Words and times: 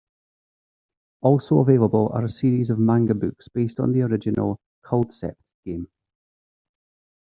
Also 1.21 1.59
available 1.59 2.09
are 2.15 2.25
a 2.25 2.29
series 2.31 2.71
of 2.71 2.79
manga 2.79 3.13
books 3.13 3.47
based 3.49 3.79
on 3.79 3.91
the 3.91 4.01
original 4.01 4.59
"Culdcept" 4.83 5.35
game. 5.63 5.89